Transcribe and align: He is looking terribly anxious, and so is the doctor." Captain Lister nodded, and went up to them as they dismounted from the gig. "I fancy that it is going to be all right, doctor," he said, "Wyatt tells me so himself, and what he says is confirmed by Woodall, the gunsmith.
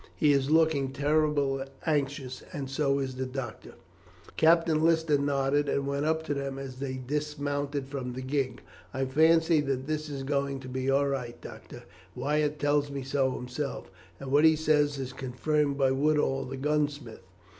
He 0.15 0.31
is 0.33 0.49
looking 0.49 0.93
terribly 0.93 1.65
anxious, 1.85 2.41
and 2.51 2.71
so 2.71 2.97
is 2.97 3.17
the 3.17 3.27
doctor." 3.27 3.75
Captain 4.35 4.81
Lister 4.83 5.19
nodded, 5.19 5.69
and 5.69 5.85
went 5.85 6.07
up 6.07 6.23
to 6.23 6.33
them 6.33 6.57
as 6.57 6.77
they 6.79 6.95
dismounted 6.95 7.85
from 7.87 8.13
the 8.13 8.23
gig. 8.23 8.63
"I 8.95 9.05
fancy 9.05 9.61
that 9.61 9.81
it 9.87 10.09
is 10.09 10.23
going 10.23 10.59
to 10.61 10.67
be 10.67 10.89
all 10.89 11.05
right, 11.07 11.39
doctor," 11.39 11.75
he 11.75 11.81
said, 11.81 11.85
"Wyatt 12.15 12.59
tells 12.59 12.89
me 12.89 13.03
so 13.03 13.29
himself, 13.33 13.91
and 14.19 14.31
what 14.31 14.43
he 14.43 14.55
says 14.55 14.97
is 14.97 15.13
confirmed 15.13 15.77
by 15.77 15.91
Woodall, 15.91 16.45
the 16.45 16.57
gunsmith. 16.57 17.21